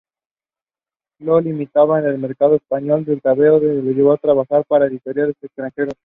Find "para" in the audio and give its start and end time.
4.67-4.87